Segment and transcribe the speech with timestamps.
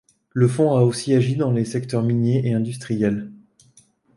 [0.31, 3.29] Le fonds a aussi agi dans les secteurs miniers et industriels.